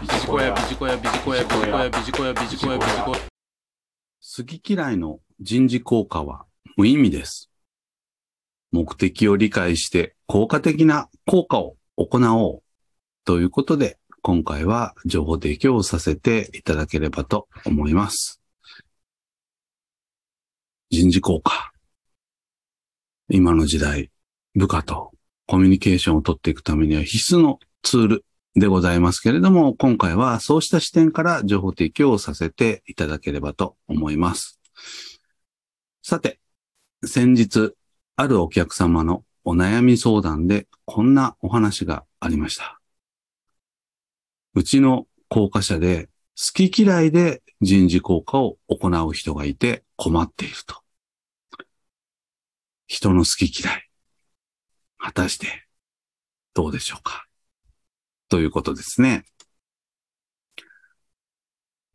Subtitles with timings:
[0.00, 3.18] ビジコヤ、ビジコヤ、ビジコヤ、ビジコヤ、ビジコヤ、ビジコヤ、ビジコヤ。
[3.18, 6.46] 好き嫌いの人事効果は
[6.78, 7.50] 無意味です。
[8.72, 12.62] 目的を理解して効果的な効果を行おう
[13.26, 18.40] ということで、今回は情報提供をさせていただければと思います。
[20.88, 21.72] 人事効果。
[23.28, 24.10] 今の時代、
[24.54, 25.12] 部下と
[25.46, 28.24] コミュニケーションを取っていくためには必須のツール
[28.54, 34.60] でございますけれども、今回はそうした視点から情報提供をさせていただければと思います。
[36.02, 36.40] さて、
[37.04, 37.74] 先日、
[38.16, 42.80] あるお客様のお悩み相談でこんなお話がありました。
[44.54, 50.82] うちの効果者で好き嫌いで人事効果を行う人がいて困っていると。
[52.88, 53.88] 人の好き嫌い。
[54.98, 55.66] 果たして
[56.52, 57.29] どうでしょうか？
[58.30, 59.24] ということですね。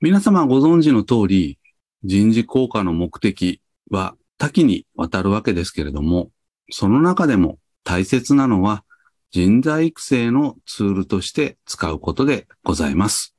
[0.02, 1.58] 皆様ご存知の通り、
[2.04, 6.30] 人事効果の目的は多岐にわたるわけですけれども、
[6.70, 8.84] その中でも大切なのは
[9.32, 13.34] 人材育成のツールとして使うことでございます。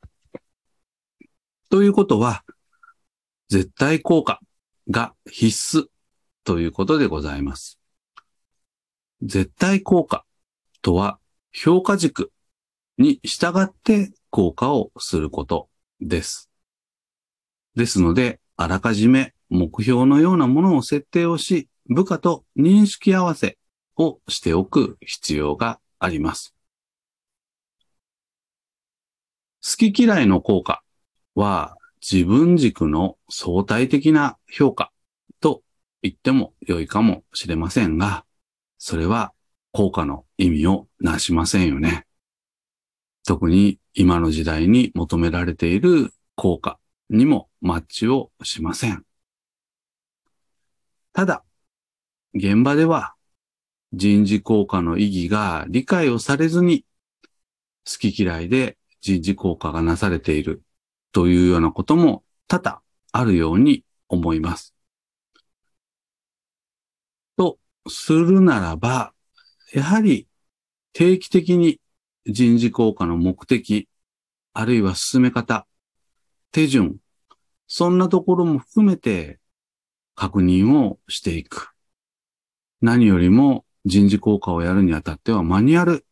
[1.69, 2.45] ということは、
[3.51, 4.41] 絶対効果
[4.89, 5.87] が必須
[6.45, 7.79] ということでございます。
[9.21, 10.25] 絶対効果
[10.81, 11.19] とは
[11.53, 12.33] 評価軸
[12.99, 15.69] に従って効果をすること
[16.01, 16.51] です。
[17.75, 23.59] ですので、あらかじめ目標のようなものを設定をし、部下と認識合わせ
[23.97, 26.55] をしておく必要があります。
[29.63, 30.83] 好き嫌いの効果
[31.35, 34.93] は自分軸の相対的な評価
[35.41, 35.63] と
[36.03, 38.25] 言っても良いかもしれませんが、
[38.79, 39.33] それは
[39.73, 42.07] 効果の意味をなしませんよね。
[43.27, 46.79] 特に今の時代に求められている効果
[47.11, 49.05] にもマッチをしません。
[51.13, 51.45] ただ、
[52.35, 53.15] 現場では
[53.93, 56.85] 人事効果の意義が理解をされずに
[57.85, 60.63] 好き嫌いで人事効果がなされている
[61.11, 64.73] というようなことも多々あるように思います。
[67.37, 67.59] と
[67.89, 69.13] するならば、
[69.73, 70.29] やはり
[70.93, 71.81] 定期的に
[72.27, 73.89] 人事効果の目的、
[74.53, 75.67] あるいは進め方、
[76.51, 76.97] 手順、
[77.69, 79.39] そんなところも含めて
[80.15, 81.71] 確認をしていく。
[82.81, 86.05] 何よりも人事効果をやるにあたってはマニュアル。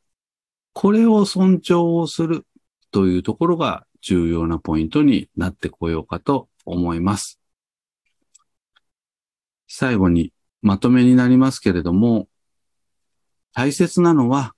[0.73, 2.47] これを尊重をする
[2.91, 7.41] というところが重要なポイントになってこようかと思います。
[9.67, 10.33] 最後に
[10.63, 12.29] まとめになりますけれども、
[13.53, 14.54] 大切なのは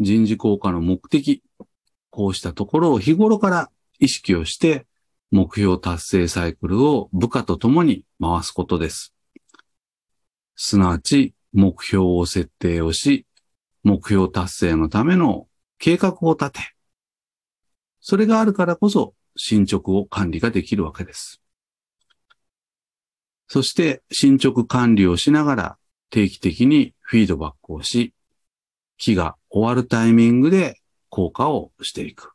[0.00, 1.42] 人事効果の目的。
[2.10, 4.86] こうしたところを日頃から意識をして
[5.30, 9.14] 目標達成サイクルを部下と共に回すことです。
[10.56, 13.26] すなわち目標を設定をし、
[13.84, 15.46] 目標達成のための
[15.78, 16.60] 計画を立て、
[18.00, 21.40] それがあるからこそ進捗を管理ができるわけです。
[23.46, 25.78] そして進捗管理をしながら
[26.10, 28.12] 定期的にフィードバックをし、
[28.98, 32.32] 期が終わるタイミングで効果をしていく。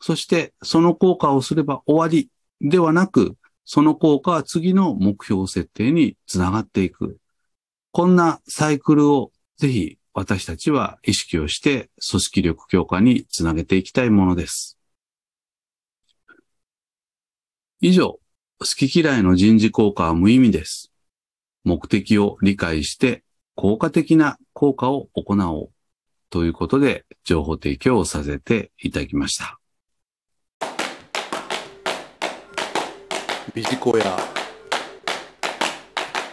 [0.00, 2.28] そしてその効果をすれば終わり
[2.60, 7.18] ではなく、その効果は次の目標設定につながっていく。
[7.92, 14.78] こんなサイクルをぜひ私たちは意識をして組織力強化につなげていきたいものです。
[17.80, 18.18] 以上、
[18.58, 20.92] 好き嫌いの人事効果は無意味です。
[21.64, 23.24] 目的を理解して
[23.54, 25.70] 効果的な効果を行おう
[26.32, 29.60] ということで情報提供をさせていただきました。
[33.54, 34.41] ビジコヤ。